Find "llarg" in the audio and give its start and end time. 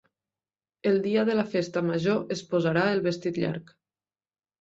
3.45-3.71